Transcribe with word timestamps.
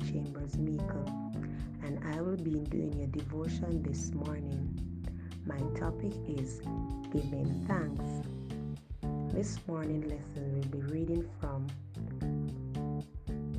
Chambers 0.00 0.56
Meikle, 0.56 1.04
and 1.84 2.00
I 2.14 2.22
will 2.22 2.36
be 2.36 2.60
doing 2.70 2.94
your 2.96 3.06
devotion 3.08 3.82
this 3.82 4.14
morning. 4.14 4.80
My 5.44 5.58
topic 5.78 6.12
is 6.26 6.62
giving 7.12 7.66
thanks. 7.68 8.26
This 9.34 9.58
morning 9.66 10.08
lesson 10.08 10.54
will 10.54 10.68
be 10.68 10.80
reading 10.92 11.28
from 11.38 11.66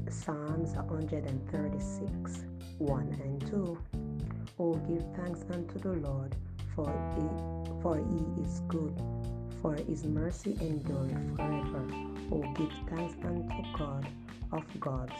Psalms 0.10 0.72
136, 0.74 2.46
1 2.80 3.22
and 3.24 3.48
2. 3.48 3.78
Oh, 4.58 4.74
give 4.74 5.06
thanks 5.16 5.46
unto 5.54 5.78
the 5.78 5.94
Lord, 6.10 6.36
for 6.76 6.90
he, 7.16 7.82
for 7.84 7.98
he 7.98 8.42
is 8.42 8.62
good, 8.68 9.00
for 9.62 9.76
his 9.76 10.06
mercy 10.06 10.58
endureth 10.60 11.36
forever. 11.36 12.19
Oh, 12.32 12.44
give 12.56 12.72
thanks 12.90 13.16
unto 13.26 13.78
God 13.78 14.08
of 14.52 14.80
gods, 14.80 15.14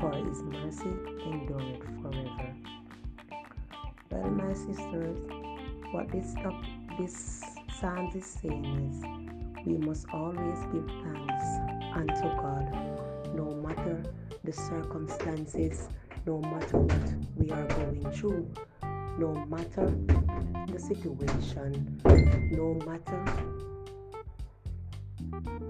for 0.00 0.12
his 0.12 0.42
mercy 0.42 0.92
endureth 1.24 1.84
forever. 2.02 2.54
Well, 4.10 4.30
my 4.30 4.52
sisters, 4.52 5.16
what 5.92 6.10
this 6.10 6.34
this 6.98 7.42
psalm 7.78 8.10
is 8.14 8.26
saying 8.26 8.64
is 8.64 9.66
we 9.66 9.76
must 9.78 10.06
always 10.12 10.58
give 10.72 10.90
thanks 11.04 11.44
unto 11.94 12.28
God, 12.42 12.66
no 13.34 13.54
matter 13.66 14.02
the 14.42 14.52
circumstances, 14.52 15.88
no 16.26 16.40
matter 16.40 16.78
what 16.78 17.14
we 17.36 17.50
are 17.50 17.66
going 17.66 18.10
through, 18.12 18.50
no 19.18 19.32
matter 19.46 19.86
the 20.72 20.78
situation, 20.78 22.00
no 22.50 22.74
matter 22.86 23.24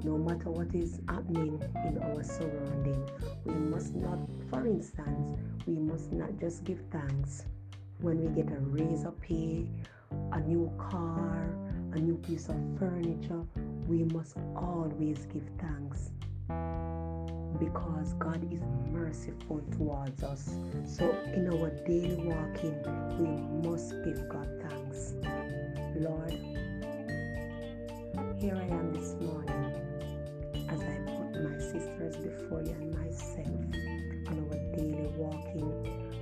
no 0.03 0.17
matter 0.19 0.51
what 0.51 0.75
is 0.75 1.01
happening 1.09 1.61
in 1.87 1.99
our 2.03 2.23
surrounding. 2.23 3.09
We 3.45 3.55
must 3.55 3.95
not, 3.95 4.19
for 4.51 4.67
instance, 4.67 5.39
we 5.67 5.75
must 5.75 6.13
not 6.13 6.39
just 6.39 6.65
give 6.65 6.81
thanks 6.91 7.45
when 8.01 8.21
we 8.23 8.43
get 8.43 8.53
a 8.53 8.61
raise 8.61 9.05
of 9.05 9.21
pay, 9.21 9.67
a 10.33 10.41
new 10.41 10.71
car, 10.79 11.51
a 11.93 11.99
new 11.99 12.17
piece 12.17 12.49
of 12.49 12.57
furniture. 12.79 13.43
We 13.89 14.05
must 14.05 14.37
always 14.55 15.27
give 15.27 15.49
thanks 15.59 16.11
because 17.59 18.13
God 18.15 18.53
is 18.53 18.61
merciful 18.93 19.61
towards 19.73 20.23
us. 20.23 20.51
So, 20.85 21.11
in 21.35 21.49
our 21.53 21.71
daily 21.87 22.17
walking, 22.17 22.77
we 23.19 23.69
must 23.69 23.95
give 24.05 24.29
God 24.29 24.49
thanks. 24.69 25.15
Lord, 25.97 26.33
here 28.39 28.57
I 28.57 28.67
am 28.75 28.93
this 28.93 29.15
morning 29.15 29.46
sisters 31.79 32.17
before 32.17 32.63
you 32.63 32.73
and 32.73 32.95
myself 32.95 33.49
on 34.29 34.49
our 34.49 34.59
daily 34.75 35.09
walking, 35.17 35.71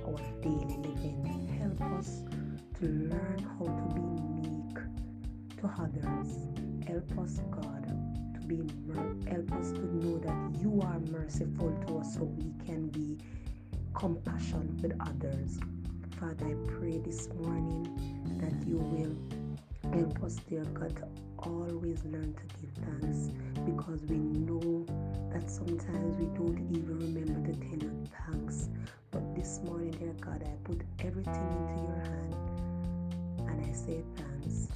our 0.05 0.19
daily 0.41 0.77
living. 0.83 1.47
Help 1.59 1.81
us 1.97 2.23
to 2.79 2.85
learn 2.85 3.39
how 3.57 3.65
to 3.65 3.93
be 3.93 4.49
meek 4.49 4.75
to 5.59 5.71
others. 5.81 6.49
Help 6.85 7.19
us, 7.19 7.39
God, 7.51 7.85
to 8.33 8.47
be 8.47 8.57
help 9.29 9.51
us 9.53 9.71
to 9.71 9.95
know 9.95 10.17
that 10.19 10.61
you 10.61 10.81
are 10.83 10.99
merciful 11.11 11.71
to 11.87 11.99
us 11.99 12.15
so 12.15 12.23
we 12.23 12.51
can 12.65 12.87
be 12.89 13.17
compassionate 13.93 14.81
with 14.81 14.93
others. 14.99 15.59
Father, 16.19 16.47
I 16.47 16.55
pray 16.77 16.97
this 16.97 17.29
morning 17.41 17.87
that 18.41 18.67
you 18.67 18.77
will 18.77 19.93
help 19.93 20.21
us, 20.21 20.35
dear 20.49 20.65
God, 20.65 20.95
to 20.97 21.07
always 21.45 22.03
learn 22.05 22.33
to 22.33 22.43
give 22.59 22.71
thanks 22.85 23.29
because 23.65 24.01
we 24.07 24.17
know 24.17 24.85
that 25.31 25.49
sometimes 25.49 26.17
we 26.19 26.25
don't 26.37 26.57
even 26.71 26.99
remember 26.99 27.51
to 27.51 27.57
tell 27.59 27.79
you 27.79 28.03
thanks. 28.31 28.69
But 29.11 29.35
this 29.35 29.61
morning, 29.63 29.91
dear 29.91 30.13
God, 30.21 30.43
I 30.43 30.55
put 30.63 30.81
everything 30.99 31.33
into 31.33 31.83
your 31.83 32.03
hand 32.03 32.35
and 33.49 33.65
I 33.65 33.71
say 33.73 34.03
thanks. 34.15 34.67